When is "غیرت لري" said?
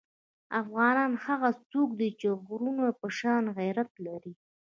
3.57-4.33